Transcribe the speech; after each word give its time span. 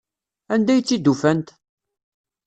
Anda 0.53 0.71
ay 0.73 0.81
tt-id-ufant? 0.81 1.47